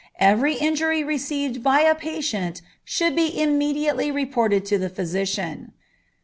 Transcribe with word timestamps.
Every 0.19 0.55
injury 0.55 1.03
received 1.03 1.61
by 1.61 1.81
a 1.81 1.93
patient 1.93 2.63
should 2.83 3.15
be 3.15 3.39
immediately 3.39 4.09
reported 4.09 4.65
to 4.65 4.83
a 4.83 4.89
physician. 4.89 5.73